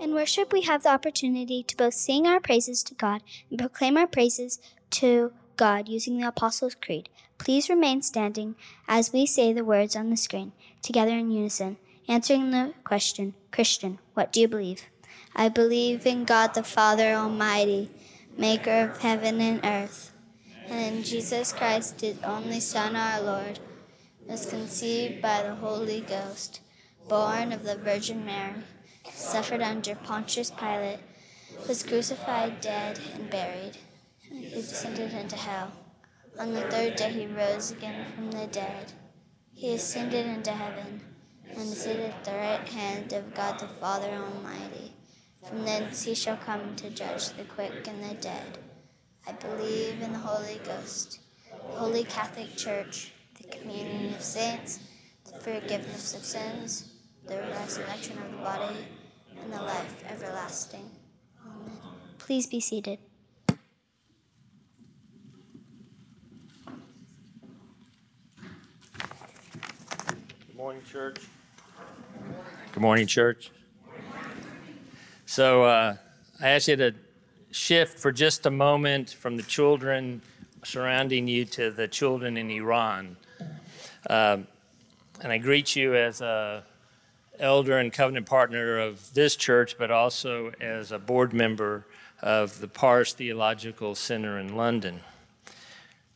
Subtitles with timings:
[0.00, 3.96] In worship, we have the opportunity to both sing our praises to God and proclaim
[3.96, 4.60] our praises
[4.90, 7.08] to God using the Apostles' Creed.
[7.38, 8.56] Please remain standing
[8.88, 10.52] as we say the words on the screen,
[10.82, 11.76] together in unison,
[12.08, 14.84] answering the question Christian, what do you believe?
[15.34, 17.90] I believe in God the Father Almighty,
[18.36, 20.12] maker of heaven and earth,
[20.68, 23.58] and in Jesus Christ, his only Son, our Lord,
[24.26, 26.60] was conceived by the Holy Ghost,
[27.08, 28.62] born of the Virgin Mary,
[29.10, 31.00] suffered under Pontius Pilate,
[31.68, 33.78] was crucified, dead, and buried.
[34.20, 35.72] He descended into hell.
[36.38, 38.92] On the third day he rose again from the dead.
[39.52, 41.00] He ascended into heaven
[41.48, 44.92] and is seated at the right hand of God the Father Almighty.
[45.46, 48.58] From thence he shall come to judge the quick and the dead.
[49.26, 54.80] I believe in the Holy Ghost, the Holy Catholic Church, the communion of saints,
[55.24, 56.92] the forgiveness of sins,
[57.26, 58.76] the resurrection of the body,
[59.44, 60.90] and the life everlasting.
[61.44, 61.78] Amen.
[62.18, 62.98] Please be seated.
[70.46, 71.18] Good morning, church.
[72.72, 73.50] Good morning, church.
[75.26, 75.96] So uh,
[76.40, 76.94] I ask you to
[77.50, 80.22] shift for just a moment from the children
[80.64, 83.18] surrounding you to the children in Iran.
[84.08, 84.46] Um,
[85.20, 86.64] and I greet you as a
[87.38, 91.86] elder and covenant partner of this church, but also as a board member
[92.22, 95.00] of the Pars Theological Center in London.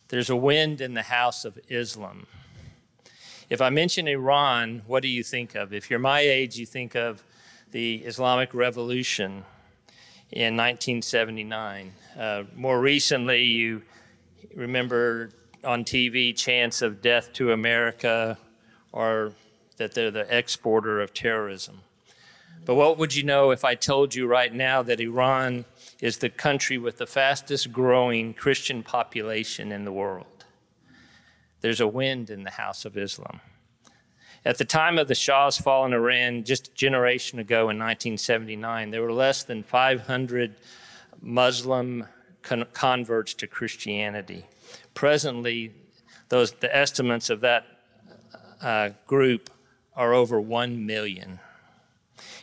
[0.09, 2.27] There's a wind in the house of Islam.
[3.51, 5.73] If I mention Iran, what do you think of?
[5.73, 7.23] If you're my age, you think of
[7.73, 9.45] the Islamic Revolution
[10.31, 11.93] in 1979.
[12.19, 13.83] Uh, more recently, you
[14.55, 15.31] remember
[15.65, 18.39] on TV chants of death to America
[18.93, 19.33] or
[19.79, 21.81] that they're the exporter of terrorism.
[22.65, 25.65] But what would you know if I told you right now that Iran
[26.01, 30.45] is the country with the fastest growing Christian population in the world?
[31.61, 33.41] There's a wind in the house of Islam.
[34.45, 38.91] At the time of the Shah's fall in Iran, just a generation ago in 1979,
[38.91, 40.57] there were less than 500
[41.21, 42.07] Muslim
[42.43, 44.47] con- converts to Christianity.
[44.95, 45.73] Presently,
[46.29, 47.67] those, the estimates of that
[48.63, 49.51] uh, group
[49.99, 51.41] are over 1 million.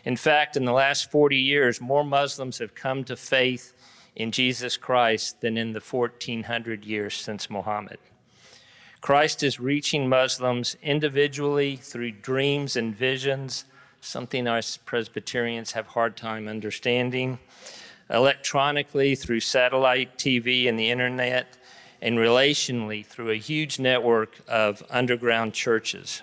[0.04, 3.74] In fact, in the last 40 years, more Muslims have come to faith
[4.14, 7.98] in Jesus Christ than in the 1400 years since Muhammad.
[9.00, 13.64] Christ is reaching Muslims individually through dreams and visions,
[14.02, 17.40] something us Presbyterians have hard time understanding,
[18.10, 21.58] electronically through satellite TV and the internet,
[22.02, 26.22] and relationally through a huge network of underground churches.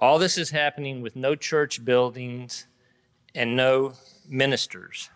[0.00, 2.66] All this is happening with no church buildings
[3.34, 3.92] and no
[4.26, 5.10] ministers.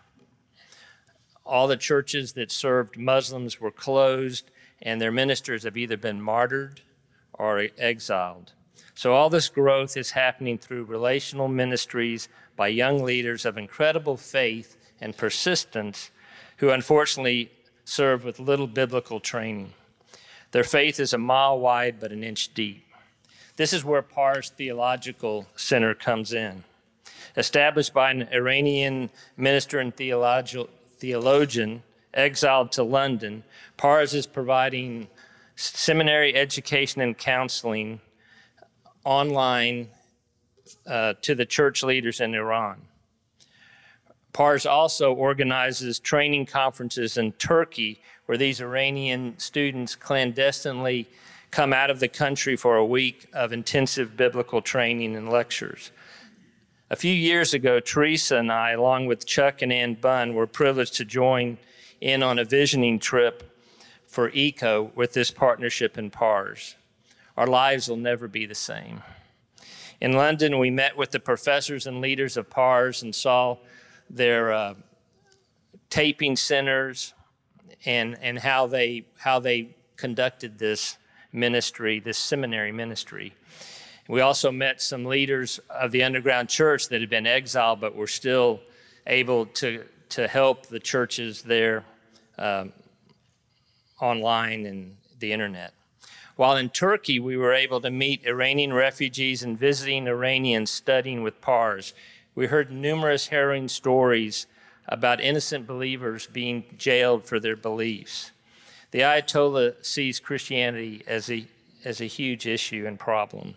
[1.43, 4.51] All the churches that served Muslims were closed,
[4.83, 6.81] and their ministers have either been martyred
[7.33, 8.53] or exiled.
[8.93, 14.77] So, all this growth is happening through relational ministries by young leaders of incredible faith
[15.01, 16.11] and persistence
[16.57, 17.51] who unfortunately
[17.85, 19.73] serve with little biblical training.
[20.51, 22.84] Their faith is a mile wide but an inch deep.
[23.57, 26.63] This is where Pars Theological Center comes in.
[27.37, 31.83] Established by an Iranian minister and theologian
[32.13, 33.43] exiled to London,
[33.77, 35.07] Pars is providing
[35.55, 38.01] seminary education and counseling
[39.05, 39.89] online
[40.85, 42.81] uh, to the church leaders in Iran.
[44.33, 51.07] PARS also organizes training conferences in Turkey where these Iranian students clandestinely
[51.55, 55.89] come out of the country for a week of intensive biblical training and lectures.
[56.89, 60.95] A few years ago, Teresa and I, along with Chuck and Ann Bunn, were privileged
[60.95, 61.57] to join
[62.01, 63.57] in on a visioning trip
[64.05, 66.75] for ECO with this partnership in PARS.
[67.37, 69.01] Our lives will never be the same.
[70.01, 73.59] In London, we met with the professors and leaders of PARS and saw
[74.09, 74.73] their uh,
[75.89, 77.13] taping centers
[77.85, 80.97] and, and how, they, how they conducted this
[81.35, 83.33] ministry, this seminary ministry.
[84.07, 88.07] We also met some leaders of the underground church that had been exiled but were
[88.07, 88.61] still
[89.07, 91.83] able to, to help the churches there
[92.37, 92.71] um,
[93.99, 95.73] online and the internet.
[96.35, 101.39] While in Turkey, we were able to meet Iranian refugees and visiting Iranians studying with
[101.39, 101.93] PARS.
[102.35, 104.45] We heard numerous harrowing stories
[104.87, 108.31] about innocent believers being jailed for their beliefs.
[108.91, 111.45] The Ayatollah sees Christianity as a,
[111.83, 113.55] as a huge issue and problem.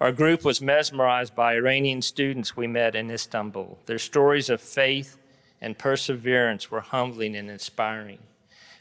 [0.00, 3.78] Our group was mesmerized by Iranian students we met in Istanbul.
[3.86, 5.16] Their stories of faith
[5.60, 8.18] and perseverance were humbling and inspiring.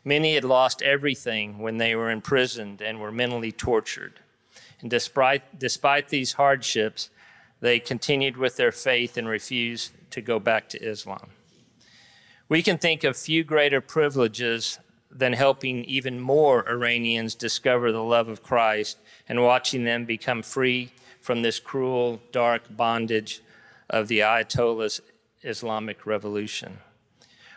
[0.03, 4.19] Many had lost everything when they were imprisoned and were mentally tortured.
[4.81, 7.09] And despite, despite these hardships,
[7.61, 11.31] they continued with their faith and refused to go back to Islam.
[12.47, 14.79] We can think of few greater privileges
[15.15, 18.97] than helping even more Iranians discover the love of Christ
[19.29, 20.91] and watching them become free
[21.21, 23.41] from this cruel, dark bondage
[23.89, 25.01] of the Ayatollah's
[25.41, 26.79] Islamic revolution.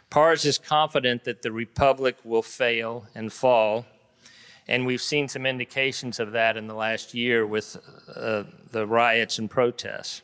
[0.09, 3.85] Pars is confident that the republic will fail and fall,
[4.67, 7.77] and we've seen some indications of that in the last year with
[8.15, 10.23] uh, the riots and protests.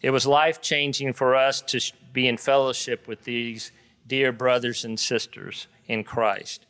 [0.00, 1.80] It was life changing for us to
[2.12, 3.72] be in fellowship with these
[4.06, 6.66] dear brothers and sisters in Christ.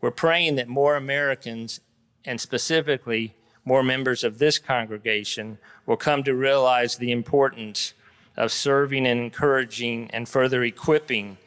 [0.00, 1.80] We're praying that more Americans,
[2.24, 3.34] and specifically
[3.64, 7.94] more members of this congregation, will come to realize the importance
[8.36, 11.38] of serving and encouraging and further equipping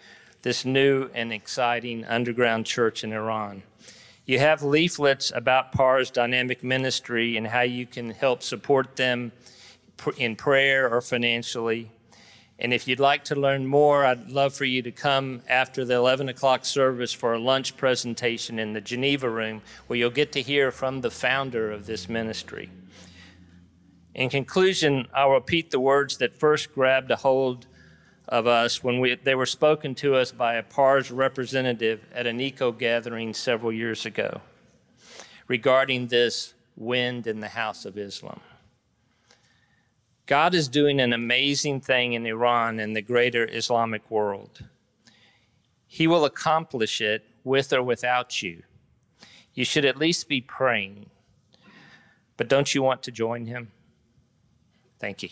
[0.42, 3.62] this new and exciting underground church in Iran.
[4.25, 9.32] You have leaflets about PAR's dynamic ministry and how you can help support them
[10.18, 11.92] in prayer or financially.
[12.62, 15.96] And if you'd like to learn more, I'd love for you to come after the
[15.96, 20.42] 11 o'clock service for a lunch presentation in the Geneva room where you'll get to
[20.42, 22.70] hear from the founder of this ministry.
[24.14, 27.66] In conclusion, I'll repeat the words that first grabbed a hold
[28.28, 32.42] of us when we, they were spoken to us by a PARS representative at an
[32.42, 34.42] ECO gathering several years ago
[35.48, 38.42] regarding this wind in the house of Islam.
[40.30, 44.64] God is doing an amazing thing in Iran and the greater Islamic world.
[45.88, 48.62] He will accomplish it with or without you.
[49.56, 51.10] You should at least be praying.
[52.38, 53.72] But don't you want to join him?
[55.00, 55.30] Thank you.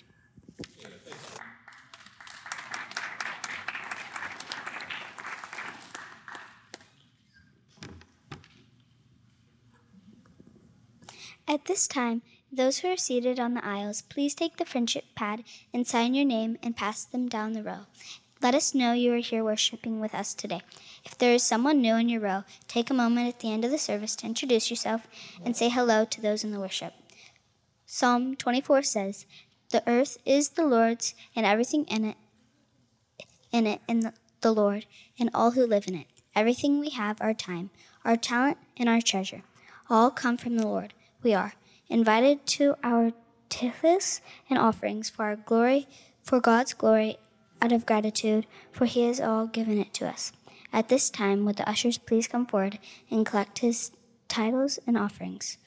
[11.48, 15.44] At this time, those who are seated on the aisles, please take the friendship pad
[15.74, 17.86] and sign your name and pass them down the row.
[18.42, 20.62] Let us know you are here worshiping with us today.
[21.04, 23.72] If there is someone new in your row, take a moment at the end of
[23.72, 25.08] the service to introduce yourself
[25.44, 26.94] and say hello to those in the worship.
[27.86, 29.26] Psalm 24 says,
[29.70, 32.18] "The earth is the Lord's and everything in it,
[33.52, 34.86] in it, and the Lord
[35.18, 36.08] and all who live in it.
[36.36, 37.72] Everything we have, our time,
[38.06, 39.44] our talent, and our treasure,
[39.90, 40.94] all come from the Lord."
[41.24, 41.54] we are
[41.90, 43.12] invited to our
[43.50, 45.88] tithes and offerings for our glory,
[46.22, 47.18] for God's glory,
[47.62, 50.32] out of gratitude, for He has all given it to us.
[50.74, 52.80] At this time, would the ushers please come forward
[53.10, 53.92] and collect his
[54.28, 55.58] titles and offerings?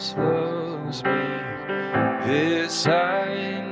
[0.00, 1.10] slows me
[2.24, 3.69] this time.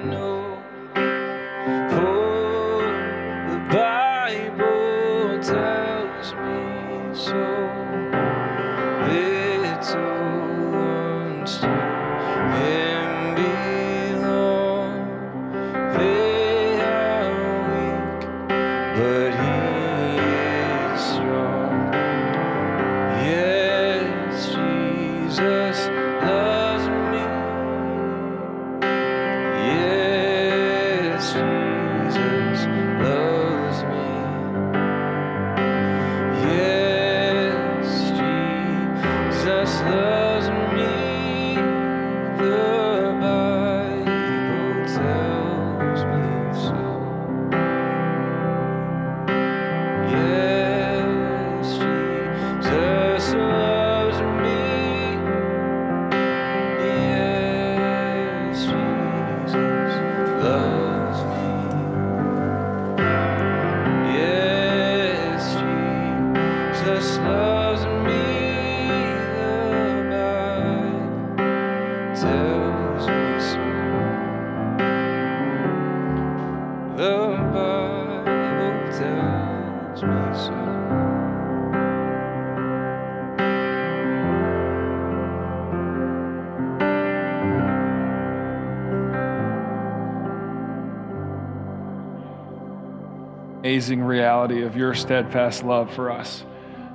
[93.89, 96.45] Amazing reality of your steadfast love for us.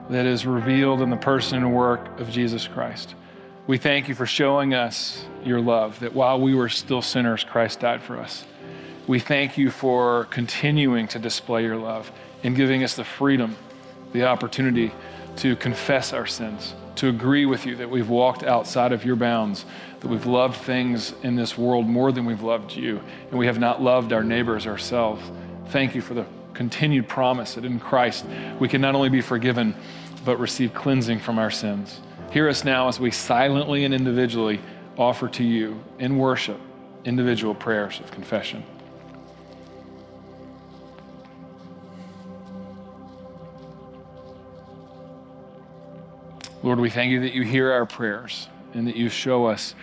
[0.10, 3.16] that is revealed in the person and work of Jesus Christ.
[3.68, 7.80] We thank you for showing us your love, that while we were still sinners, Christ
[7.80, 8.46] died for us.
[9.08, 12.12] We thank you for continuing to display your love
[12.44, 13.56] and giving us the freedom,
[14.12, 14.92] the opportunity
[15.38, 19.66] to confess our sins, to agree with you that we've walked outside of your bounds,
[20.02, 23.58] that we've loved things in this world more than we've loved you, and we have
[23.58, 25.24] not loved our neighbors ourselves.
[25.70, 28.26] Thank you for the continued promise that in Christ
[28.60, 29.76] we can not only be forgiven,
[30.26, 32.00] but receive cleansing from our sins.
[32.32, 34.60] Hear us now as we silently and individually
[34.98, 36.60] offer to you in worship
[37.06, 38.64] individual prayers of confession.
[46.62, 49.76] Lord, we thank you that you hear our prayers and that you show us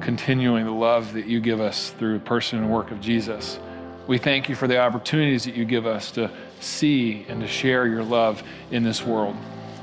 [0.00, 3.58] continuing the love that you give us through the person and work of Jesus.
[4.06, 6.30] We thank you for the opportunities that you give us to
[6.60, 9.36] see and to share your love in this world.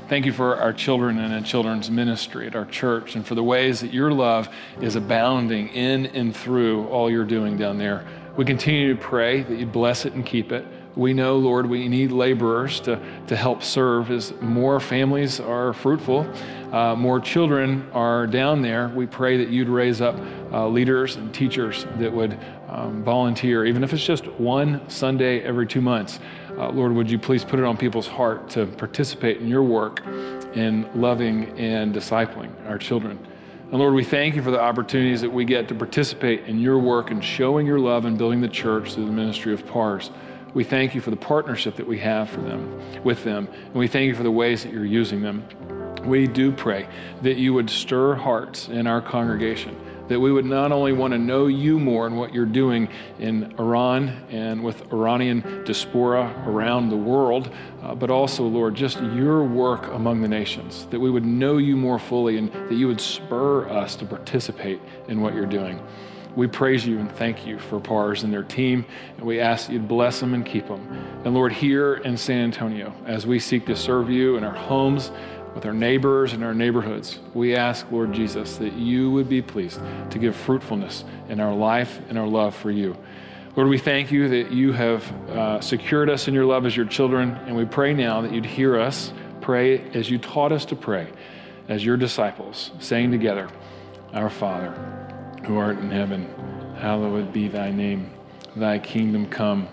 [0.08, 3.42] Thank you for our children and a children's ministry at our church and for the
[3.42, 4.48] ways that your love
[4.80, 8.06] is abounding in and through all you're doing down there.
[8.36, 10.64] We continue to pray that you bless it and keep it.
[10.96, 16.26] We know, Lord, we need laborers to, to help serve as more families are fruitful,
[16.72, 18.88] uh, more children are down there.
[18.88, 20.16] We pray that you'd raise up
[20.52, 25.66] uh, leaders and teachers that would um, volunteer, even if it's just one Sunday every
[25.66, 26.20] two months.
[26.56, 30.04] Uh, Lord, would you please put it on people's heart to participate in your work
[30.54, 33.18] in loving and discipling our children?
[33.70, 36.78] And Lord, we thank you for the opportunities that we get to participate in your
[36.78, 40.10] work and showing your love and building the church through the ministry of PARS.
[40.54, 43.86] We thank you for the partnership that we have for them, with them, and we
[43.86, 45.44] thank you for the ways that you're using them.
[46.04, 46.88] We do pray
[47.22, 51.18] that you would stir hearts in our congregation, that we would not only want to
[51.18, 52.88] know you more and what you're doing
[53.18, 57.50] in Iran and with Iranian diaspora around the world,
[57.82, 61.76] uh, but also, Lord, just your work among the nations, that we would know you
[61.76, 65.80] more fully and that you would spur us to participate in what you're doing
[66.38, 68.86] we praise you and thank you for PARS and their team,
[69.16, 70.86] and we ask you to bless them and keep them.
[71.24, 75.10] And Lord, here in San Antonio, as we seek to serve you in our homes,
[75.58, 79.80] with our neighbors and our neighborhoods, we ask, Lord Jesus, that you would be pleased
[80.10, 82.96] to give fruitfulness in our life and our love for you.
[83.56, 86.86] Lord, we thank you that you have uh, secured us in your love as your
[86.86, 90.76] children, and we pray now that you'd hear us pray as you taught us to
[90.76, 91.08] pray
[91.66, 93.48] as your disciples, saying together,
[94.12, 94.70] Our Father
[95.44, 96.32] who art in heaven,
[96.78, 98.12] hallowed be thy name.
[98.54, 99.66] Thy kingdom come,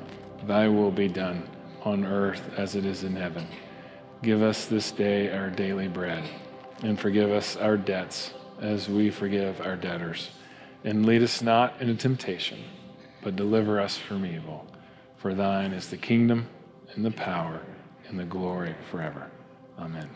[0.47, 1.47] thy will be done,
[1.83, 3.45] on earth as it is in heaven.
[4.23, 6.23] Give us this day our daily bread,
[6.81, 10.31] and forgive us our debts as we forgive our debtors.
[10.83, 12.59] And lead us not into temptation,
[13.21, 14.67] but deliver us from evil.
[15.17, 16.47] For thine is the kingdom,
[16.93, 17.61] and the power,
[18.07, 19.29] and the glory forever.
[19.77, 20.09] Amen.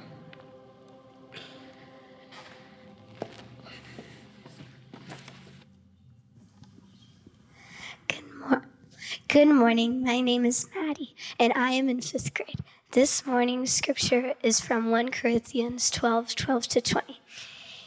[9.27, 10.03] Good morning.
[10.03, 12.63] My name is Maddie, and I am in fifth grade.
[12.91, 17.22] This morning's scripture is from 1 Corinthians 12 12 to 20.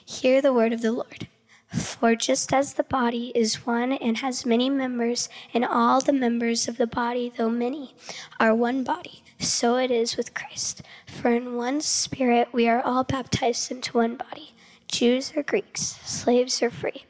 [0.07, 1.27] Hear the word of the Lord.
[1.73, 6.69] For just as the body is one and has many members, and all the members
[6.69, 7.97] of the body, though many,
[8.39, 10.83] are one body, so it is with Christ.
[11.09, 14.55] For in one spirit we are all baptized into one body
[14.87, 17.07] Jews or Greeks, slaves or free,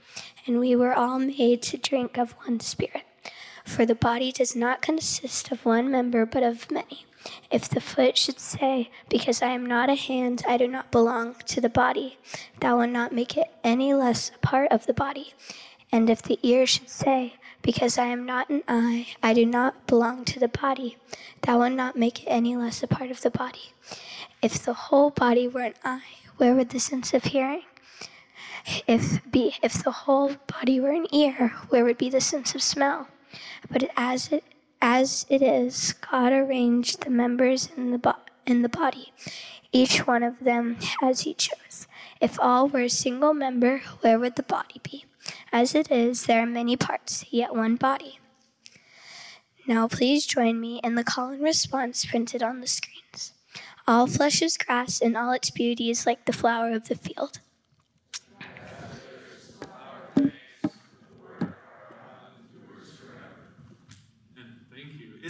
[0.47, 3.05] and we were all made to drink of one spirit.
[3.67, 7.05] For the body does not consist of one member, but of many.
[7.51, 11.35] If the foot should say, Because I am not a hand, I do not belong
[11.47, 12.19] to the body,
[12.61, 15.35] that will not make it any less a part of the body.
[15.91, 19.87] And if the ear should say, Because I am not an eye, I do not
[19.87, 20.97] belong to the body,
[21.43, 23.73] that will not make it any less a part of the body.
[24.41, 26.03] If the whole body were an eye,
[26.37, 27.63] where would the sense of hearing?
[28.87, 32.63] If, be, if the whole body were an ear, where would be the sense of
[32.63, 33.09] smell?
[33.71, 34.45] But as it
[34.83, 39.13] as it is, God arranged the members in the bo- in the body,
[39.71, 41.87] each one of them as He chose.
[42.21, 45.05] If all were a single member, where would the body be?
[45.53, 48.19] As it is, there are many parts, yet one body.
[49.67, 53.33] Now, please join me in the call and response printed on the screens.
[53.87, 57.39] All flesh is grass, and all its beauty is like the flower of the field.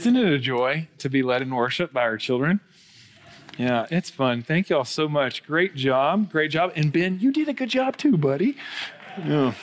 [0.03, 2.59] Isn't it a joy to be led in worship by our children?
[3.57, 4.43] Yeah, it's fun.
[4.43, 5.45] Thank y'all so much.
[5.45, 6.29] Great job.
[6.29, 6.73] Great job.
[6.75, 8.57] And Ben, you did a good job too, buddy.
[9.25, 9.55] Yeah.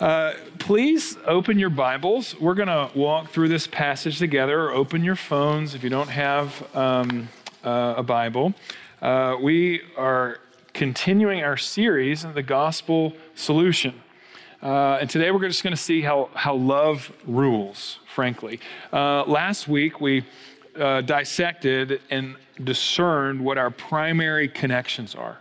[0.00, 2.40] Uh, please open your Bibles.
[2.40, 6.10] We're going to walk through this passage together, or open your phones if you don't
[6.10, 7.28] have um,
[7.62, 8.54] uh, a Bible.
[9.00, 10.38] Uh, we are
[10.74, 13.94] continuing our series, The Gospel Solution.
[14.62, 18.60] Uh, and today we're just going to see how, how love rules, frankly.
[18.92, 20.22] Uh, last week we
[20.78, 25.38] uh, dissected and discerned what our primary connections are.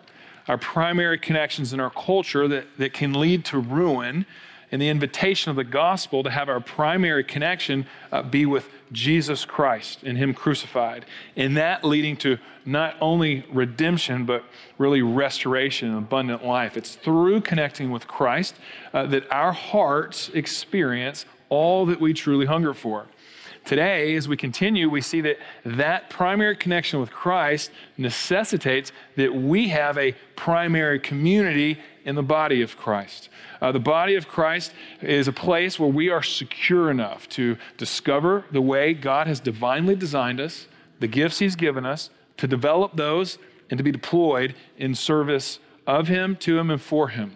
[0.48, 4.26] Our primary connections in our culture that, that can lead to ruin
[4.72, 9.46] and the invitation of the gospel to have our primary connection uh, be with Jesus
[9.46, 11.06] Christ and Him crucified.
[11.36, 14.44] And that leading to not only redemption, but
[14.78, 16.78] really restoration and abundant life.
[16.78, 18.56] It's through connecting with Christ
[18.94, 23.08] uh, that our hearts experience all that we truly hunger for.
[23.66, 29.68] Today, as we continue, we see that that primary connection with Christ necessitates that we
[29.70, 33.30] have a primary community in the body of Christ.
[33.62, 38.46] Uh, the body of Christ is a place where we are secure enough to discover
[38.52, 40.68] the way God has divinely designed us,
[41.00, 43.38] the gifts He's given us, to develop those
[43.70, 47.36] and to be deployed in service of Him, to Him, and for Him.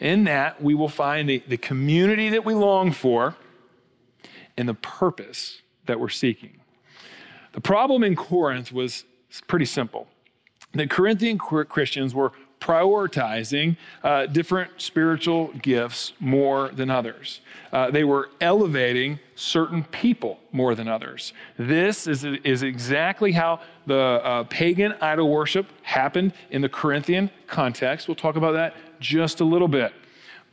[0.00, 3.36] In that, we will find the, the community that we long for
[4.56, 6.60] and the purpose that we're seeking.
[7.52, 9.04] The problem in Corinth was
[9.46, 10.08] pretty simple.
[10.72, 12.32] The Corinthian Christians were
[12.64, 17.40] prioritizing uh, different spiritual gifts more than others.
[17.72, 21.34] Uh, they were elevating certain people more than others.
[21.58, 28.08] This is, is exactly how the uh, pagan idol worship happened in the Corinthian context.
[28.08, 29.92] We'll talk about that just a little bit.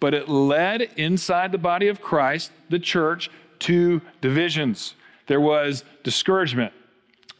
[0.02, 4.96] But it led inside the body of Christ, the church, to divisions.
[5.28, 6.74] There was discouragement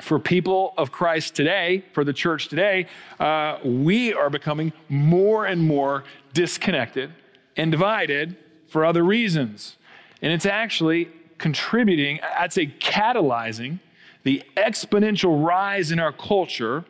[0.02, 2.88] for people of Christ today, for the church today,
[3.20, 7.14] uh, we are becoming more and more disconnected
[7.56, 8.36] and divided
[8.68, 9.78] for other reasons.
[10.22, 13.80] And it's actually contributing, I'd say catalyzing,
[14.24, 16.86] the exponential rise in our culture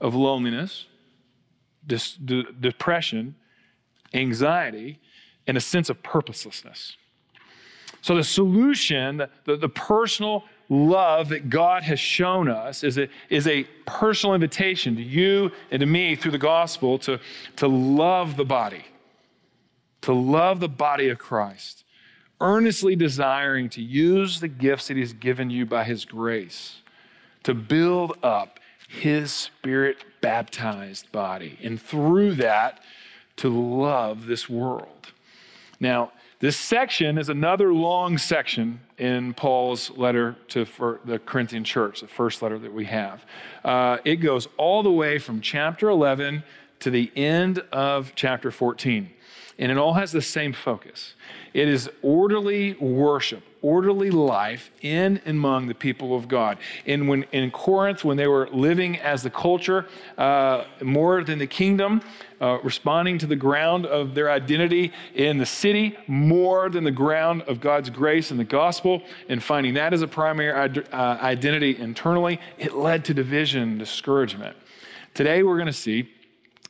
[0.00, 0.86] of loneliness,
[1.86, 3.34] dis- de- depression,
[4.14, 5.00] anxiety,
[5.46, 6.96] and a sense of purposelessness.
[8.06, 13.48] So, the solution, the, the personal love that God has shown us is a, is
[13.48, 17.18] a personal invitation to you and to me through the gospel to,
[17.56, 18.84] to love the body,
[20.02, 21.82] to love the body of Christ,
[22.40, 26.82] earnestly desiring to use the gifts that He's given you by His grace
[27.42, 32.78] to build up His Spirit baptized body, and through that,
[33.38, 35.10] to love this world.
[35.80, 40.66] Now, this section is another long section in Paul's letter to
[41.04, 43.24] the Corinthian church, the first letter that we have.
[43.64, 46.42] Uh, it goes all the way from chapter 11
[46.80, 49.10] to the end of chapter 14.
[49.58, 51.14] And it all has the same focus.
[51.56, 56.58] It is orderly worship, orderly life in and among the people of God.
[56.84, 59.86] And when in Corinth, when they were living as the culture
[60.18, 62.02] uh, more than the kingdom,
[62.42, 67.40] uh, responding to the ground of their identity in the city more than the ground
[67.48, 72.38] of God's grace and the gospel, and finding that as a primary uh, identity internally,
[72.58, 74.54] it led to division, and discouragement.
[75.14, 76.12] Today, we're going to see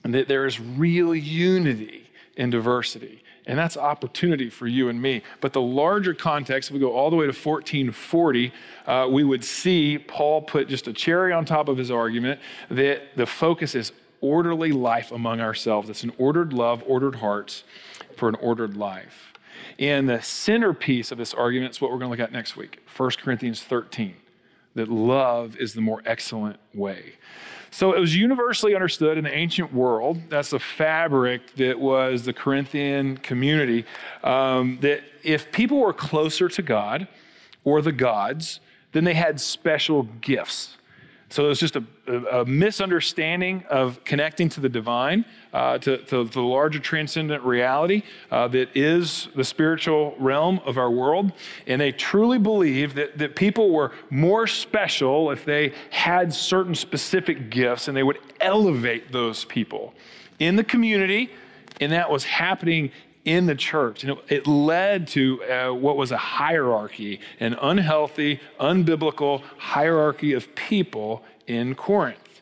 [0.04, 3.24] that there is real unity in diversity.
[3.46, 5.22] And that's opportunity for you and me.
[5.40, 8.52] But the larger context, if we go all the way to 1440,
[8.86, 13.16] uh, we would see Paul put just a cherry on top of his argument that
[13.16, 15.88] the focus is orderly life among ourselves.
[15.88, 17.62] It's an ordered love, ordered hearts
[18.16, 19.32] for an ordered life.
[19.78, 22.82] And the centerpiece of this argument is what we're going to look at next week
[22.96, 24.14] 1 Corinthians 13,
[24.74, 27.14] that love is the more excellent way.
[27.70, 32.32] So it was universally understood in the ancient world, that's the fabric that was the
[32.32, 33.84] Corinthian community,
[34.24, 37.08] um, that if people were closer to God
[37.64, 38.60] or the gods,
[38.92, 40.76] then they had special gifts.
[41.36, 46.24] So it was just a, a, misunderstanding of connecting to the divine, uh, to, to,
[46.24, 51.32] to, the larger transcendent reality uh, that is the spiritual realm of our world.
[51.66, 57.50] And they truly believed that, that people were more special if they had certain specific
[57.50, 59.92] gifts, and they would elevate those people
[60.38, 61.28] in the community.
[61.82, 62.92] And that was happening
[63.26, 64.04] in the church.
[64.04, 70.54] And it, it led to uh, what was a hierarchy, an unhealthy, unbiblical hierarchy of
[70.54, 72.40] people in Corinth.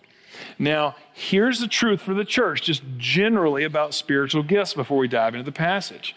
[0.58, 5.34] Now, here's the truth for the church, just generally about spiritual gifts before we dive
[5.34, 6.14] into the passage.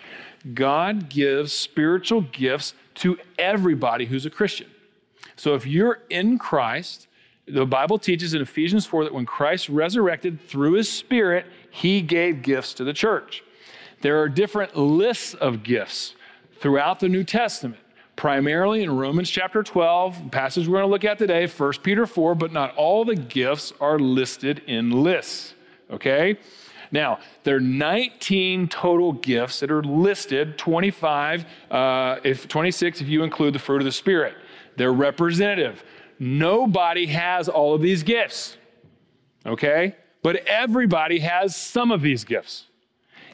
[0.53, 4.67] God gives spiritual gifts to everybody who's a Christian.
[5.35, 7.07] So if you're in Christ,
[7.47, 12.41] the Bible teaches in Ephesians 4 that when Christ resurrected through his Spirit, he gave
[12.41, 13.43] gifts to the church.
[14.01, 16.15] There are different lists of gifts
[16.59, 17.81] throughout the New Testament.
[18.15, 22.33] primarily in Romans chapter 12, passage we're going to look at today, 1 Peter 4,
[22.33, 25.53] but not all the gifts are listed in lists.
[25.91, 26.39] Okay?
[26.91, 33.23] Now, there are 19 total gifts that are listed, 25, uh, if 26 if you
[33.23, 34.35] include the fruit of the Spirit.
[34.77, 35.83] They're representative.
[36.19, 38.57] Nobody has all of these gifts,
[39.45, 39.95] okay?
[40.23, 42.66] But everybody has some of these gifts.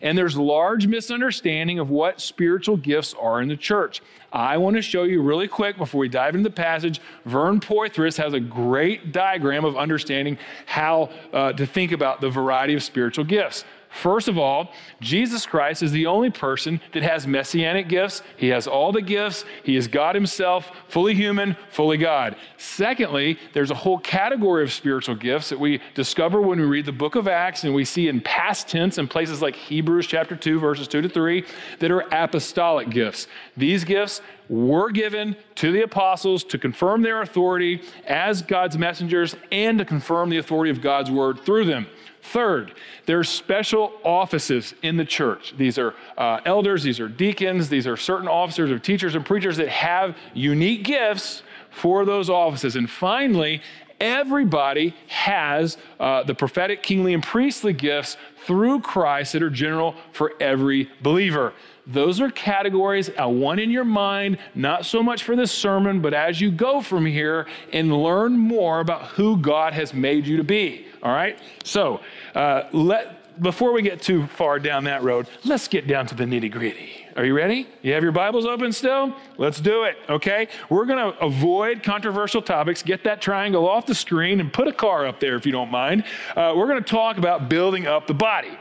[0.03, 4.01] And there's large misunderstanding of what spiritual gifts are in the church.
[4.33, 6.99] I want to show you really quick before we dive into the passage.
[7.25, 12.73] Vern Poythress has a great diagram of understanding how uh, to think about the variety
[12.75, 13.63] of spiritual gifts.
[13.93, 18.23] First of all, Jesus Christ is the only person that has messianic gifts.
[18.37, 19.45] He has all the gifts.
[19.63, 22.35] He is God Himself, fully human, fully God.
[22.57, 26.91] Secondly, there's a whole category of spiritual gifts that we discover when we read the
[26.91, 30.59] book of Acts and we see in past tense in places like Hebrews chapter 2,
[30.59, 31.45] verses 2 to 3,
[31.77, 33.27] that are apostolic gifts.
[33.55, 39.77] These gifts were given to the apostles to confirm their authority as God's messengers and
[39.77, 41.87] to confirm the authority of God's word through them.
[42.23, 42.73] Third,
[43.05, 45.53] there are special offices in the church.
[45.57, 49.57] These are uh, elders, these are deacons, these are certain officers of teachers and preachers
[49.57, 52.77] that have unique gifts for those offices.
[52.77, 53.61] And finally,
[53.99, 60.33] everybody has uh, the prophetic, kingly, and priestly gifts through Christ that are general for
[60.39, 61.53] every believer.
[61.85, 66.13] Those are categories I want in your mind, not so much for this sermon, but
[66.13, 70.43] as you go from here and learn more about who God has made you to
[70.43, 70.87] be.
[71.01, 71.37] All right?
[71.65, 71.99] So,
[72.35, 76.23] uh, let, before we get too far down that road, let's get down to the
[76.23, 77.05] nitty gritty.
[77.17, 77.67] Are you ready?
[77.81, 79.13] You have your Bibles open still?
[79.37, 80.47] Let's do it, okay?
[80.69, 84.73] We're going to avoid controversial topics, get that triangle off the screen, and put a
[84.73, 86.05] car up there if you don't mind.
[86.35, 88.57] Uh, we're going to talk about building up the body.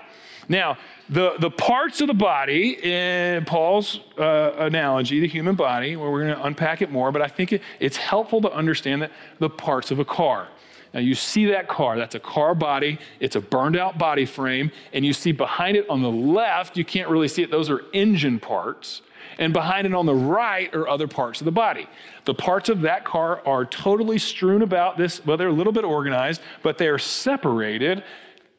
[0.49, 0.79] Now,
[1.09, 6.25] the, the parts of the body, in Paul's uh, analogy, the human body, where we're
[6.25, 9.51] going to unpack it more, but I think it, it's helpful to understand that the
[9.51, 10.49] parts of a car.
[10.95, 14.71] Now, you see that car, that's a car body, it's a burned out body frame,
[14.93, 17.83] and you see behind it on the left, you can't really see it, those are
[17.93, 19.03] engine parts.
[19.39, 21.89] And behind it on the right are other parts of the body.
[22.27, 25.85] The parts of that car are totally strewn about this, well, they're a little bit
[25.85, 28.05] organized, but they are separated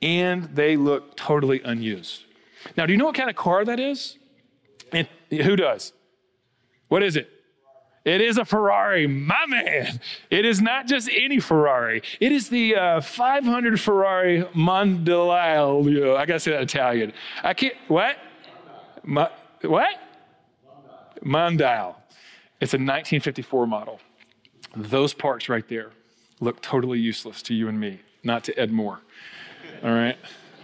[0.03, 2.25] and they look totally unused.
[2.77, 4.17] Now, do you know what kind of car that is?
[5.31, 5.93] Who does?
[6.89, 7.29] What is it?
[8.05, 9.99] It is a Ferrari, my man.
[10.29, 12.03] It is not just any Ferrari.
[12.19, 16.17] It is the uh, 500 Ferrari Mondial.
[16.17, 17.13] I gotta say that Italian.
[17.41, 17.75] I can't.
[17.87, 18.17] What?
[19.03, 19.29] Ma,
[19.61, 19.95] what?
[21.23, 21.95] Mondial.
[22.59, 24.01] It's a 1954 model.
[24.75, 25.91] Those parts right there
[26.41, 28.99] look totally useless to you and me, not to Ed Moore.
[29.83, 30.17] All right?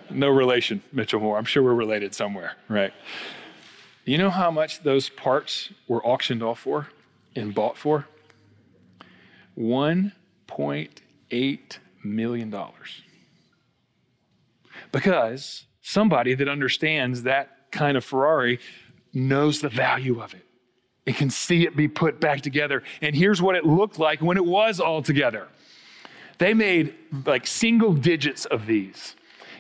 [0.10, 1.38] No relation, Mitchell Moore.
[1.38, 2.94] I'm sure we're related somewhere, right?
[4.06, 6.88] You know how much those parts were auctioned off for?
[7.36, 8.08] and bought for?
[9.58, 12.56] $1.8 million.
[14.92, 18.60] Because somebody that understands that kind of Ferrari
[19.14, 20.46] knows the value of it.
[21.06, 22.84] and can see it be put back together.
[23.02, 25.48] And here's what it looked like when it was all together.
[26.40, 29.16] They made like single digits of these.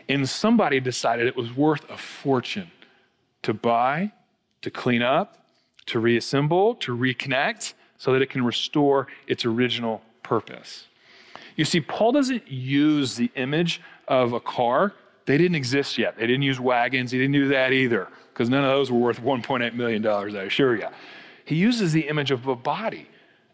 [0.08, 2.72] And somebody decided it was worth a fortune
[3.44, 4.12] to buy,
[4.64, 5.46] to clean up,
[5.86, 10.88] to reassemble, to reconnect, so that it can restore its original purpose.
[11.56, 14.94] You see, Paul doesn't use the image of a car.
[15.26, 16.18] They didn't exist yet.
[16.18, 17.12] They didn't use wagons.
[17.12, 20.76] He didn't do that either, because none of those were worth $1.8 million, I assure
[20.76, 20.88] you.
[21.46, 23.10] He uses the image of a body.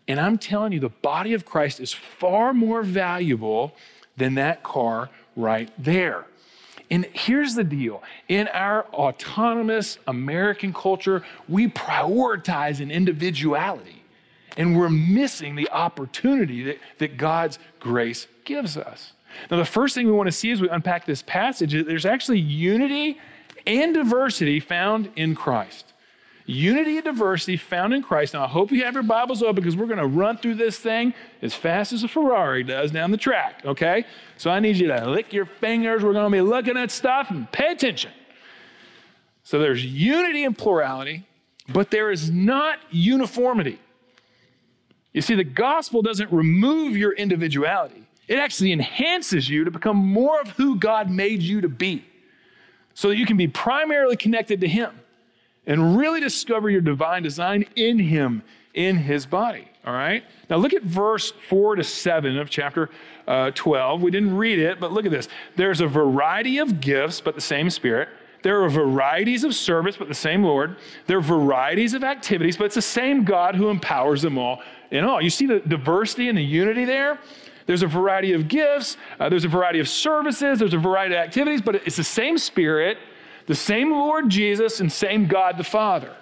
[0.08, 3.74] And I'm telling you, the body of Christ is far more valuable
[4.18, 6.26] than that car right there.
[6.92, 14.04] And here's the deal in our autonomous American culture, we prioritize an individuality,
[14.56, 19.14] and we're missing the opportunity that, that God's grace gives us.
[19.50, 22.06] Now, the first thing we want to see as we unpack this passage is there's
[22.06, 23.20] actually unity
[23.66, 25.94] and diversity found in Christ.
[26.48, 28.36] Unity and diversity found in Christ.
[28.36, 30.78] Now, I hope you have your Bibles open because we're going to run through this
[30.78, 34.06] thing as fast as a Ferrari does down the track, okay?
[34.38, 36.04] So I need you to lick your fingers.
[36.04, 38.12] We're going to be looking at stuff and pay attention.
[39.42, 41.26] So there's unity and plurality,
[41.70, 43.80] but there is not uniformity.
[45.14, 50.42] You see, the gospel doesn't remove your individuality, it actually enhances you to become more
[50.42, 52.06] of who God made you to be
[52.94, 55.00] so that you can be primarily connected to Him
[55.68, 59.68] and really discover your divine design in Him, in His body.
[59.86, 60.24] All right?
[60.50, 62.90] Now look at verse 4 to 7 of chapter
[63.28, 64.02] uh, 12.
[64.02, 65.28] We didn't read it, but look at this.
[65.56, 68.10] There's a variety of gifts, but the same Spirit.
[68.42, 70.78] There are varieties of service, but the same Lord.
[71.08, 75.04] There are varieties of activities, but it's the same God who empowers them all in
[75.04, 75.22] all.
[75.22, 77.20] You see the diversity and the unity there?
[77.66, 81.22] There's a variety of gifts, uh, there's a variety of services, there's a variety of
[81.22, 83.00] activities, but it's the same Spirit,
[83.48, 86.16] the same Lord Jesus, and same God the Father.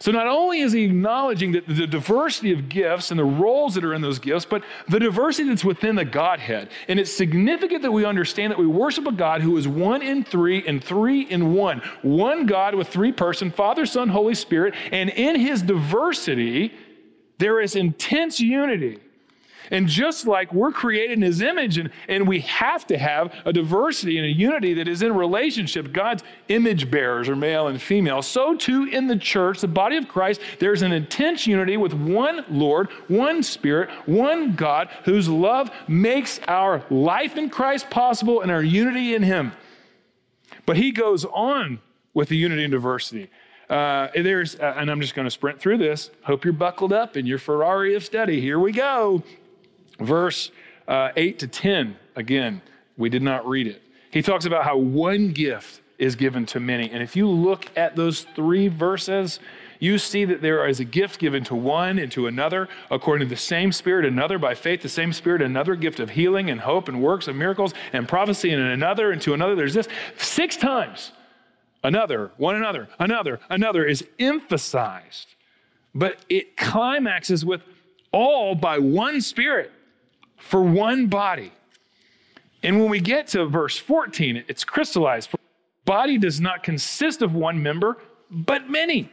[0.00, 3.84] So not only is he acknowledging that the diversity of gifts and the roles that
[3.84, 6.70] are in those gifts, but the diversity that's within the Godhead.
[6.86, 10.22] And it's significant that we understand that we worship a God who is one in
[10.22, 11.82] three and three in one.
[12.02, 16.72] One God with three persons, Father, Son, Holy Spirit, and in his diversity,
[17.38, 19.00] there is intense unity.
[19.70, 23.52] And just like we're created in his image and, and we have to have a
[23.52, 28.22] diversity and a unity that is in relationship, God's image bearers are male and female,
[28.22, 32.44] so too in the church, the body of Christ, there's an intense unity with one
[32.48, 38.62] Lord, one Spirit, one God, whose love makes our life in Christ possible and our
[38.62, 39.52] unity in him.
[40.66, 41.80] But he goes on
[42.14, 43.30] with the unity and diversity.
[43.70, 46.10] Uh, there's, uh, and I'm just going to sprint through this.
[46.22, 48.40] Hope you're buckled up in your Ferrari of study.
[48.40, 49.22] Here we go.
[49.98, 50.50] Verse
[50.86, 52.62] uh, 8 to 10, again,
[52.96, 53.82] we did not read it.
[54.10, 56.90] He talks about how one gift is given to many.
[56.90, 59.40] And if you look at those three verses,
[59.80, 63.34] you see that there is a gift given to one and to another according to
[63.34, 66.88] the same Spirit, another by faith, the same Spirit, another gift of healing and hope
[66.88, 69.54] and works and miracles and prophecy, and another and to another.
[69.54, 71.12] There's this six times.
[71.84, 75.34] Another, one another, another, another is emphasized.
[75.94, 77.62] But it climaxes with
[78.10, 79.72] all by one Spirit
[80.38, 81.52] for one body.
[82.62, 85.30] And when we get to verse 14, it's crystallized.
[85.30, 85.38] For
[85.84, 87.98] body does not consist of one member,
[88.30, 89.10] but many.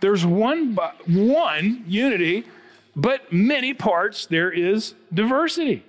[0.00, 2.44] There's one, one unity,
[2.94, 4.26] but many parts.
[4.26, 5.84] There is diversity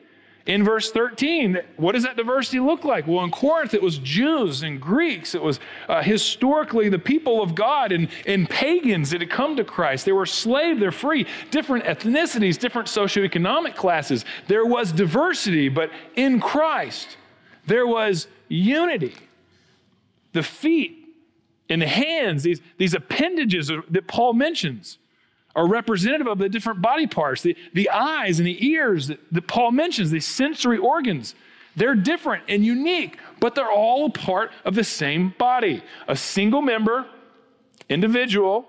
[0.47, 3.05] in verse 13, what does that diversity look like?
[3.05, 5.36] Well, in Corinth, it was Jews and Greeks.
[5.36, 9.65] It was uh, historically the people of God and, and pagans that had come to
[9.65, 10.05] Christ.
[10.05, 14.23] They were slave, they're free, different ethnicities, different socioeconomic classes.
[14.47, 17.17] There was diversity, but in Christ,
[17.65, 19.15] there was unity.
[20.31, 21.10] The feet
[21.69, 24.97] and the hands, these, these appendages that Paul mentions,
[25.58, 27.41] are representative of the different body parts.
[27.41, 31.34] The, the eyes and the ears that, that Paul mentions, these sensory organs,
[31.76, 35.84] they're different and unique, but they're all a part of the same body.
[36.08, 37.08] A single member,
[37.89, 38.67] individual,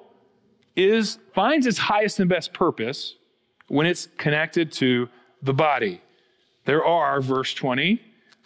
[0.77, 3.16] is finds its highest and best purpose
[3.68, 5.11] when it's connected to
[5.42, 6.01] the body.
[6.64, 8.01] There are, verse 20,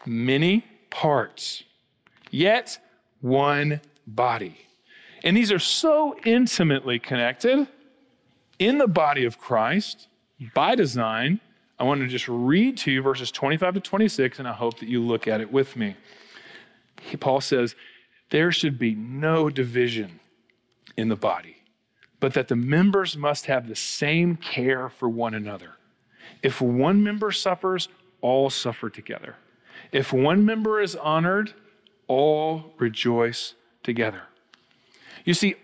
[0.04, 1.62] many parts,
[2.30, 2.78] yet
[3.20, 4.58] one body.
[5.22, 7.68] And these are so intimately connected
[8.62, 10.06] in the body of Christ,
[10.54, 11.40] by design,
[11.78, 14.88] I want to just read to you verses 25 to 26, and I hope that
[14.88, 15.96] you look at it with me.
[17.18, 17.74] Paul says,
[18.30, 20.20] There should be no division
[20.96, 21.56] in the body,
[22.20, 25.72] but that the members must have the same care for one another.
[26.40, 27.88] If one member suffers,
[28.20, 29.34] all suffer together.
[29.90, 31.52] If one member is honored,
[32.06, 34.22] all rejoice together.
[35.24, 35.56] You see,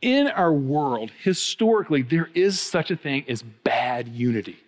[0.00, 4.58] in our world, historically, there is such a thing as bad unity.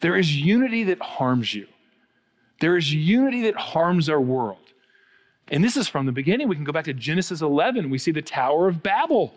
[0.00, 1.66] There is unity that harms you.
[2.60, 4.58] There is unity that harms our world.
[5.50, 6.48] And this is from the beginning.
[6.48, 7.90] We can go back to Genesis 11.
[7.90, 9.32] We see the Tower of Babel.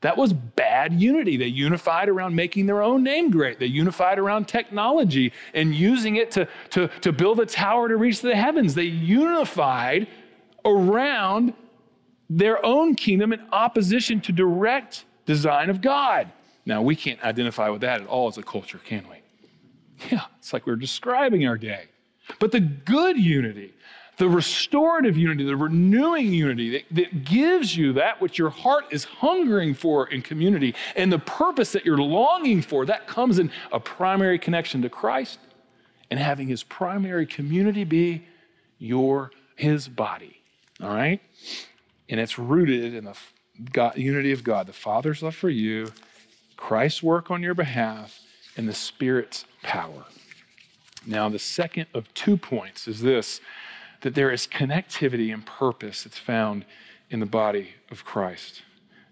[0.00, 1.36] That was bad unity.
[1.36, 3.58] They unified around making their own name great.
[3.58, 8.22] They unified around technology and using it to, to, to build a tower to reach
[8.22, 8.74] the heavens.
[8.74, 10.08] They unified
[10.64, 11.52] around
[12.30, 16.30] their own kingdom in opposition to direct design of God.
[16.64, 19.16] Now, we can't identify with that at all as a culture, can we?
[20.10, 21.88] Yeah, it's like we're describing our day.
[22.38, 23.74] But the good unity,
[24.18, 29.04] the restorative unity, the renewing unity that, that, gives you that which your heart is
[29.04, 33.80] hungering for in community and the purpose that you're longing for, that comes in a
[33.80, 35.38] primary connection to Christ
[36.10, 38.24] and having his primary community be
[38.78, 40.40] your his body.
[40.82, 41.20] All right?
[42.10, 43.16] And it's rooted in the
[43.72, 45.92] God, unity of God, the Father's love for you,
[46.56, 48.20] Christ's work on your behalf,
[48.56, 50.04] and the Spirit's power.
[51.06, 53.40] Now, the second of two points is this
[54.02, 56.64] that there is connectivity and purpose that's found
[57.10, 58.62] in the body of Christ.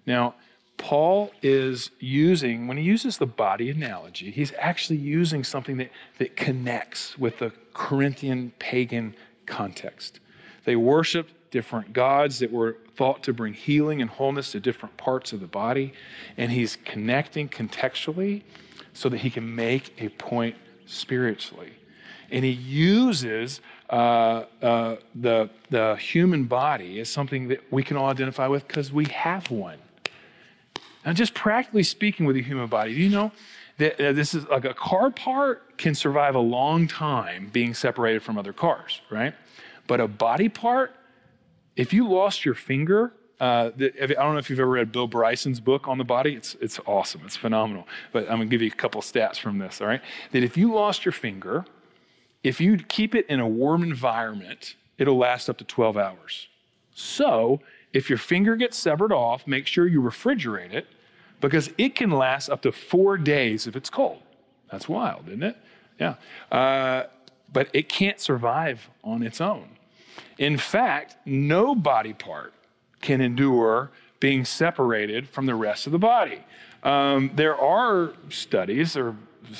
[0.06, 0.34] Now,
[0.78, 6.36] Paul is using, when he uses the body analogy, he's actually using something that, that
[6.36, 10.20] connects with the Corinthian pagan context.
[10.64, 15.32] They worshiped different gods that were thought to bring healing and wholeness to different parts
[15.32, 15.92] of the body.
[16.36, 18.42] And he's connecting contextually
[18.92, 20.56] so that he can make a point
[20.86, 21.72] spiritually.
[22.30, 28.10] And he uses uh, uh, the, the human body is something that we can all
[28.10, 29.78] identify with because we have one.
[31.04, 33.32] And just practically speaking with the human body, do you know
[33.78, 38.22] that uh, this is like a car part can survive a long time being separated
[38.22, 39.34] from other cars, right?
[39.86, 40.94] But a body part,
[41.78, 45.60] if you lost your finger, uh, I don't know if you've ever read Bill Bryson's
[45.60, 46.34] book on the body.
[46.34, 47.22] It's, it's awesome.
[47.24, 47.86] It's phenomenal.
[48.12, 50.02] But I'm going to give you a couple stats from this, all right?
[50.32, 51.64] That if you lost your finger,
[52.42, 56.48] if you keep it in a warm environment, it'll last up to 12 hours.
[56.94, 57.60] So
[57.92, 60.88] if your finger gets severed off, make sure you refrigerate it
[61.40, 64.22] because it can last up to four days if it's cold.
[64.72, 65.56] That's wild, isn't it?
[66.00, 66.16] Yeah.
[66.50, 67.04] Uh,
[67.52, 69.77] but it can't survive on its own.
[70.38, 72.54] In fact, no body part
[73.00, 76.44] can endure being separated from the rest of the body.
[76.82, 79.16] Um, there are studies or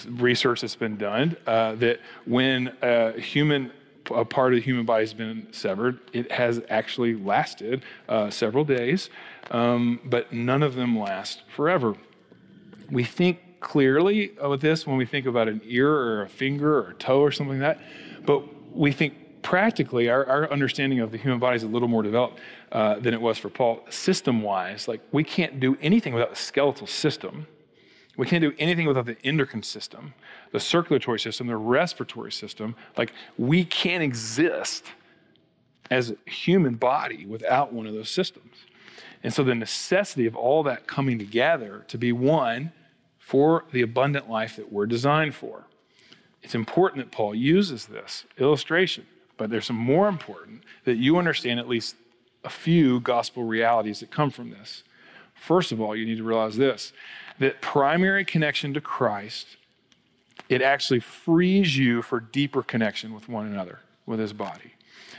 [0.09, 3.73] research that's been done uh, that when a human
[4.11, 8.65] a part of the human body has been severed, it has actually lasted uh, several
[8.65, 9.11] days,
[9.51, 11.95] um, but none of them last forever.
[12.91, 16.91] We think clearly with this when we think about an ear or a finger or
[16.91, 17.85] a toe or something like that,
[18.25, 22.03] but we think practically our, our understanding of the human body is a little more
[22.03, 22.39] developed
[22.73, 23.81] uh, than it was for Paul.
[23.91, 27.47] System wise, like we can't do anything without the skeletal system.
[28.17, 30.13] We can't do anything without the endocrine system,
[30.51, 32.75] the circulatory system, the respiratory system.
[32.97, 34.87] Like, we can't exist
[35.89, 38.57] as a human body without one of those systems.
[39.23, 42.73] And so, the necessity of all that coming together to be one
[43.21, 45.67] for the abundant life that we're designed for.
[46.43, 49.07] It's important that Paul uses this illustration,
[49.39, 51.97] but there's some more important that you understand at least
[52.45, 54.83] a few gospel realities that come from this.
[55.35, 56.93] First of all, you need to realize this
[57.39, 59.57] that primary connection to Christ,
[60.49, 64.75] it actually frees you for deeper connection with one another, with his body.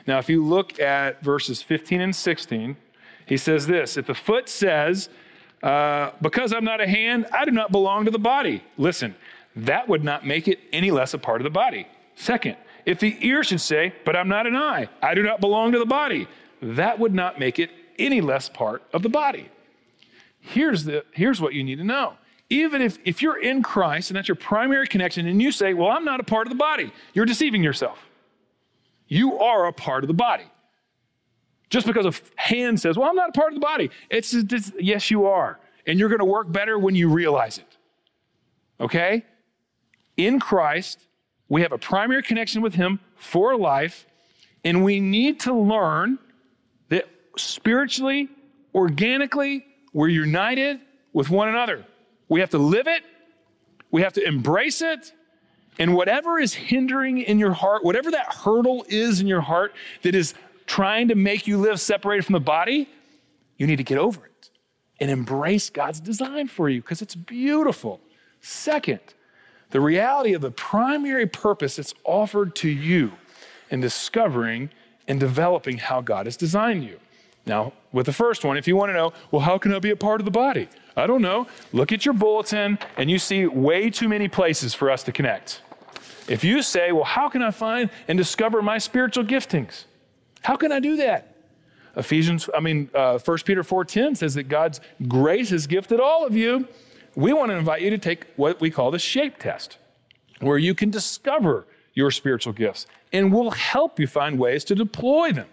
[0.06, 2.76] Now, if you look at verses 15 and 16,
[3.26, 5.10] he says this If the foot says,
[5.64, 8.64] uh, Because I'm not a hand, I do not belong to the body.
[8.78, 9.16] Listen,
[9.56, 11.88] that would not make it any less a part of the body.
[12.16, 12.58] Second,
[12.90, 15.80] if the ear should say, But I'm not an eye, I do not belong to
[15.80, 16.28] the body,
[16.62, 19.50] that would not make it any less part of the body
[20.40, 22.14] here's, the, here's what you need to know.
[22.50, 25.90] Even if, if you're in Christ and that's your primary connection, and you say, Well,
[25.90, 28.08] I'm not a part of the body, you're deceiving yourself.
[29.08, 30.46] You are a part of the body.
[31.70, 34.72] Just because a hand says, Well, I'm not a part of the body, it's, it's
[34.80, 35.60] yes, you are.
[35.86, 37.78] And you're going to work better when you realize it.
[38.80, 39.26] Okay?
[40.18, 41.08] In Christ,
[41.50, 44.06] we have a primary connection with Him for life,
[44.64, 46.20] and we need to learn
[46.90, 48.30] that spiritually,
[48.74, 50.80] organically, we're united
[51.12, 51.86] with one another.
[52.28, 53.04] We have to live it,
[53.92, 55.14] we have to embrace it.
[55.80, 60.14] And whatever is hindering in your heart, whatever that hurdle is in your heart that
[60.14, 60.34] is
[60.66, 62.90] trying to make you live separated from the body,
[63.58, 64.50] you need to get over it
[65.00, 68.02] and embrace God's design for you because it's beautiful.
[68.42, 69.00] Second,
[69.72, 73.12] the reality of the primary purpose that's offered to you
[73.70, 74.70] in discovering
[75.08, 77.00] and developing how God has designed you.
[77.46, 79.90] Now, with the first one, if you want to know, well, how can I be
[79.90, 80.70] a part of the body?
[80.96, 81.48] I don't know.
[81.72, 85.62] Look at your bulletin and you see way too many places for us to connect.
[86.28, 89.86] If you say, well, how can I find and discover my spiritual giftings?
[90.42, 91.36] How can I do that?
[91.96, 96.36] Ephesians, I mean, uh, 1 Peter 4.10 says that God's grace has gifted all of
[96.36, 96.68] you.
[97.16, 99.78] We want to invite you to take what we call the shape test,
[100.40, 105.32] where you can discover your spiritual gifts, and we'll help you find ways to deploy
[105.32, 105.48] them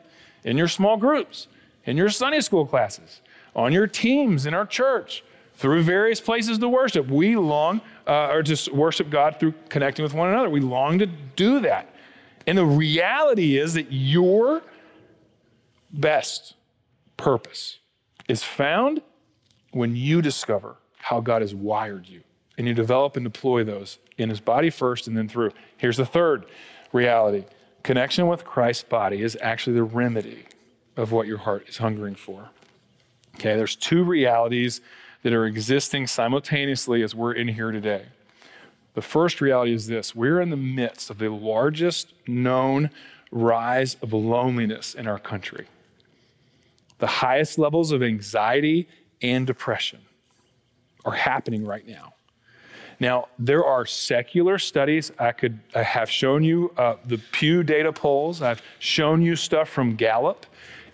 [0.45, 1.49] in your small groups
[1.87, 3.23] in your Sunday school classes,
[3.55, 7.09] on your teams in our church, through various places to worship.
[7.09, 10.51] We long, uh, or just worship God through connecting with one another.
[10.51, 11.95] We long to do that.
[12.47, 14.62] And the reality is that your
[15.90, 16.55] best
[17.16, 17.79] purpose
[18.29, 19.01] is found
[19.71, 22.21] when you discover how God has wired you
[22.59, 25.53] and you develop and deploy those in his body first and then through.
[25.77, 26.47] Here's the third
[26.92, 27.45] reality
[27.85, 30.47] connection with Christ's body is actually the remedy
[30.97, 32.49] of what your heart is hungering for.
[33.37, 34.81] Okay, there's two realities
[35.23, 38.07] that are existing simultaneously as we're in here today.
[38.95, 42.90] The first reality is this we're in the midst of the largest known
[43.31, 45.68] rise of loneliness in our country.
[46.99, 48.89] The highest levels of anxiety
[49.22, 50.01] and depression
[51.07, 52.12] are happening right now.
[52.98, 55.12] Now, there are secular studies.
[55.18, 58.42] I could I have shown you uh, the Pew data polls.
[58.42, 60.46] I've shown you stuff from Gallup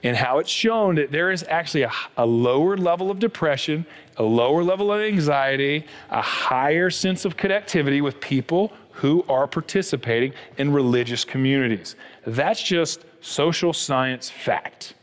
[0.02, 3.86] and how it's shown that there is actually a, a, lower level of depression,
[4.16, 10.32] a lower level of anxiety, a higher sense of connectivity with people who are participating
[10.58, 11.94] in religious communities.
[12.26, 14.94] That's just social science fact.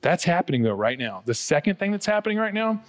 [0.00, 1.22] That's happening though right now.
[1.24, 2.82] The second thing that's happening right now,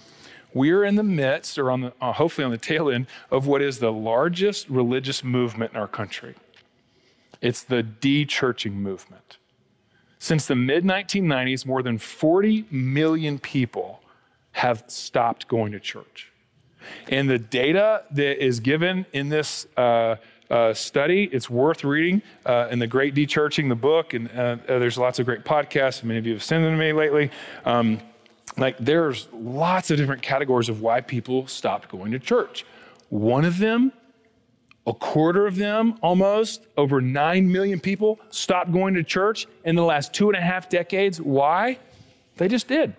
[0.54, 3.62] we're in the midst, or on the, uh, hopefully on the tail end, of what
[3.62, 6.34] is the largest religious movement in our country.
[7.40, 9.38] It's the de churching movement.
[10.18, 14.02] Since the mid 1990s, more than 40 million people
[14.52, 16.30] have stopped going to church.
[17.08, 20.16] And the data that is given in this uh,
[20.50, 22.22] uh, study, it's worth reading.
[22.44, 26.02] Uh, in the Great Dechurching, the book, and uh, there's lots of great podcasts.
[26.02, 27.30] Many of you have sent them to me lately.
[27.64, 28.00] Um,
[28.56, 32.64] like there's lots of different categories of why people stopped going to church.
[33.08, 33.92] One of them
[34.86, 39.84] a quarter of them, almost, over 9 million people, stopped going to church in the
[39.84, 41.20] last two and a half decades.
[41.20, 41.78] Why?
[42.36, 42.94] They just did.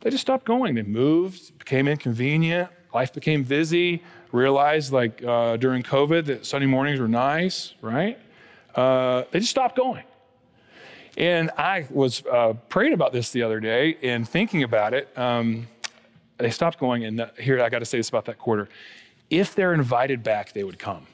[0.00, 0.76] They just stopped going.
[0.76, 7.00] They moved, became inconvenient, life became busy, realized, like uh, during COVID, that Sunday mornings
[7.00, 8.16] were nice, right?
[8.74, 10.04] Uh, they just stopped going.
[11.18, 15.08] And I was uh, praying about this the other day and thinking about it.
[15.18, 15.66] Um,
[16.38, 18.68] they stopped going, and here I got to say this about that quarter
[19.30, 21.06] if they're invited back, they would come.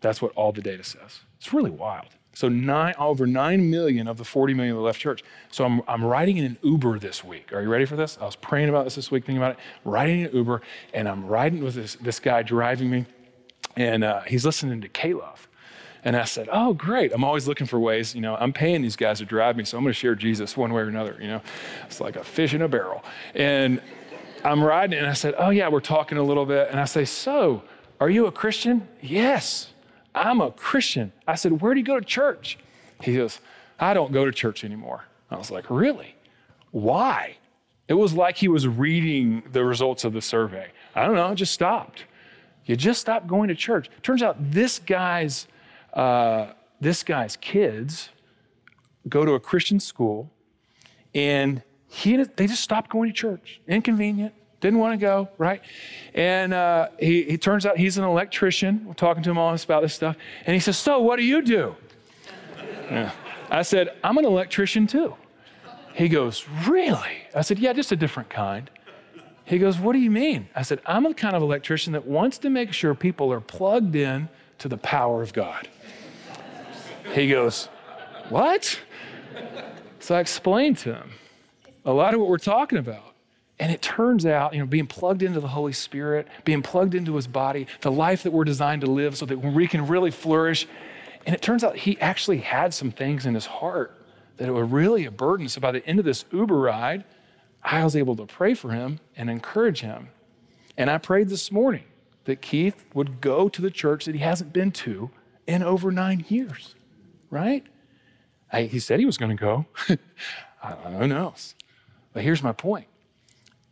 [0.00, 1.20] That's what all the data says.
[1.38, 2.08] It's really wild.
[2.34, 5.24] So nine, over 9 million of the 40 million that left church.
[5.50, 7.54] So I'm, I'm riding in an Uber this week.
[7.54, 8.18] Are you ready for this?
[8.20, 9.58] I was praying about this this week, thinking about it.
[9.84, 10.60] Riding in an Uber,
[10.92, 13.06] and I'm riding with this, this guy driving me,
[13.74, 15.48] and uh, he's listening to K-LOVE.
[16.06, 17.12] And I said, Oh, great.
[17.12, 18.14] I'm always looking for ways.
[18.14, 20.56] You know, I'm paying these guys to drive me, so I'm going to share Jesus
[20.56, 21.18] one way or another.
[21.20, 21.42] You know,
[21.84, 23.04] it's like a fish in a barrel.
[23.34, 23.82] And
[24.44, 26.68] I'm riding, and I said, Oh, yeah, we're talking a little bit.
[26.70, 27.64] And I say, So,
[27.98, 28.86] are you a Christian?
[29.02, 29.72] Yes,
[30.14, 31.12] I'm a Christian.
[31.26, 32.56] I said, Where do you go to church?
[33.02, 33.40] He goes,
[33.80, 35.06] I don't go to church anymore.
[35.28, 36.14] I was like, Really?
[36.70, 37.36] Why?
[37.88, 40.68] It was like he was reading the results of the survey.
[40.94, 42.04] I don't know, it just stopped.
[42.64, 43.90] You just stopped going to church.
[44.04, 45.48] Turns out this guy's,
[45.96, 48.10] uh, this guy's kids
[49.08, 50.30] go to a Christian school,
[51.14, 53.60] and he, they just stopped going to church.
[53.66, 54.34] Inconvenient.
[54.60, 55.60] Didn't want to go, right?
[56.14, 58.84] And uh, he, he turns out he's an electrician.
[58.86, 60.16] We're talking to him all this about this stuff.
[60.46, 61.76] And he says, So, what do you do?
[62.90, 63.12] Yeah.
[63.50, 65.14] I said, I'm an electrician too.
[65.94, 67.18] He goes, Really?
[67.34, 68.70] I said, Yeah, just a different kind.
[69.44, 70.48] He goes, What do you mean?
[70.54, 73.94] I said, I'm the kind of electrician that wants to make sure people are plugged
[73.94, 74.28] in
[74.58, 75.68] to the power of God.
[77.12, 77.68] He goes,
[78.28, 78.80] What?
[79.98, 81.12] So I explained to him
[81.84, 83.14] a lot of what we're talking about.
[83.58, 87.16] And it turns out, you know, being plugged into the Holy Spirit, being plugged into
[87.16, 90.68] his body, the life that we're designed to live so that we can really flourish.
[91.24, 93.98] And it turns out he actually had some things in his heart
[94.36, 95.48] that were really a burden.
[95.48, 97.04] So by the end of this Uber ride,
[97.64, 100.10] I was able to pray for him and encourage him.
[100.76, 101.84] And I prayed this morning
[102.24, 105.10] that Keith would go to the church that he hasn't been to
[105.48, 106.75] in over nine years,
[107.30, 107.64] right?
[108.52, 109.66] I, he said he was going to go.
[110.98, 111.54] Who knows?
[112.12, 112.86] But here's my point.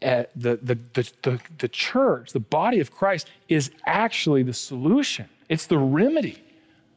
[0.03, 5.29] Uh, the, the, the, the, the church, the body of Christ, is actually the solution.
[5.49, 6.43] It's the remedy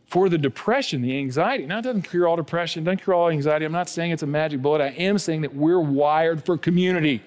[0.07, 1.65] for the depression, the anxiety.
[1.65, 3.65] Now, it doesn't cure all depression, doesn't cure all anxiety.
[3.65, 4.81] I'm not saying it's a magic bullet.
[4.81, 7.21] I am saying that we're wired for community.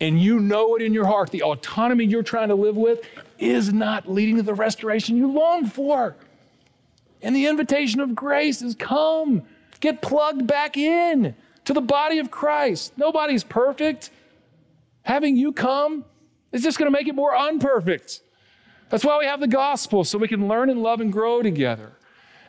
[0.00, 1.30] And you know it in your heart.
[1.30, 3.06] The autonomy you're trying to live with
[3.38, 6.16] is not leading to the restoration you long for.
[7.22, 9.42] And the invitation of grace is come,
[9.80, 12.92] get plugged back in to the body of Christ.
[12.96, 14.10] Nobody's perfect.
[15.02, 16.04] Having you come
[16.50, 18.20] is just going to make it more unperfect.
[18.90, 21.92] That's why we have the gospel, so we can learn and love and grow together.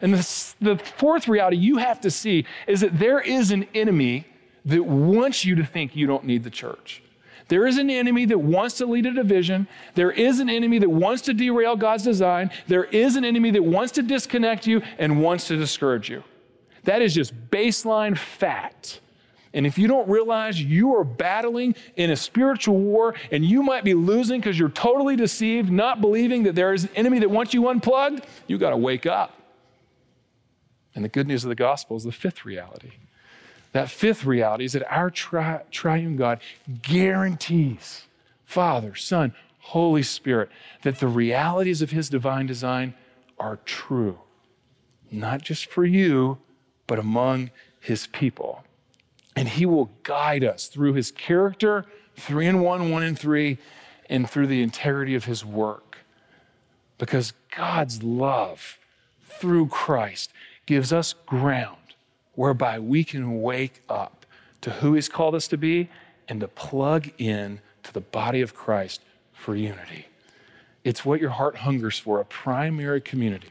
[0.02, 4.26] And the, the fourth reality you have to see is that there is an enemy
[4.66, 7.03] that wants you to think you don't need the church.
[7.48, 9.68] There is an enemy that wants to lead a division.
[9.96, 12.52] There is an enemy that wants to derail God's design.
[12.68, 16.24] There is an enemy that wants to disconnect you and wants to discourage you.
[16.84, 19.02] That is just baseline fact.
[19.54, 23.84] And if you don't realize you are battling in a spiritual war and you might
[23.84, 27.54] be losing because you're totally deceived, not believing that there is an enemy that wants
[27.54, 29.38] you unplugged, you got to wake up.
[30.96, 32.92] And the good news of the gospel is the fifth reality.
[33.74, 36.40] That fifth reality is that our tri- triune God
[36.82, 38.04] guarantees,
[38.46, 40.50] Father, Son, Holy Spirit,
[40.84, 42.94] that the realities of His divine design
[43.40, 44.20] are true,
[45.12, 46.38] not just for you,
[46.86, 47.50] but among
[47.80, 48.64] His people.
[49.36, 53.58] And He will guide us through His character, three and one, one and three,
[54.08, 55.98] and through the integrity of His work.
[57.00, 58.78] Because God's love
[59.28, 60.32] through Christ
[60.68, 61.78] gives us ground
[62.36, 64.26] whereby we can wake up
[64.62, 65.90] to who He's called us to be
[66.28, 69.02] and to plug in to the body of Christ
[69.34, 70.08] for unity.
[70.84, 73.50] It's what your heart hungers for a primary community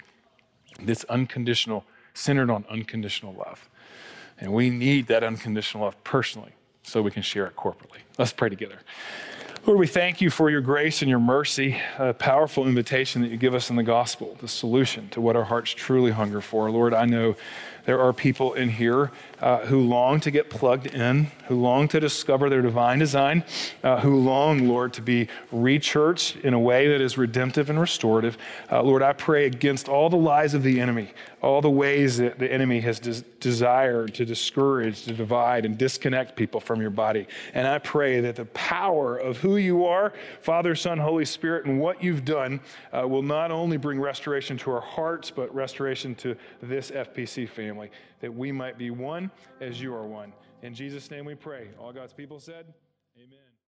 [0.81, 3.69] that's unconditional, centered on unconditional love.
[4.39, 6.53] And we need that unconditional love personally
[6.83, 8.01] so we can share it corporately.
[8.19, 8.79] Let's pray together.
[9.65, 13.37] Lord, we thank you for your grace and your mercy, a powerful invitation that you
[13.37, 16.69] give us in the gospel, the solution to what our hearts truly hunger for.
[16.69, 17.37] Lord, I know
[17.85, 19.11] there are people in here
[19.41, 23.45] uh, who long to get plugged in, who long to discover their divine design,
[23.83, 28.39] uh, who long, Lord, to be rechurched in a way that is redemptive and restorative.
[28.71, 31.11] Uh, Lord, I pray against all the lies of the enemy,
[31.43, 36.37] all the ways that the enemy has des- desired to discourage, to divide, and disconnect
[36.37, 37.27] people from your body.
[37.53, 41.81] And I pray that the power of who you are, Father, Son, Holy Spirit, and
[41.81, 42.61] what you've done
[42.93, 47.72] uh, will not only bring restoration to our hearts, but restoration to this FPC family
[47.73, 50.33] family, that we might be one as you are one.
[50.63, 51.69] In Jesus' name we pray.
[51.79, 52.67] All God's people said,